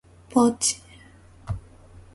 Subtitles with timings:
[0.31, 0.81] ポーチ、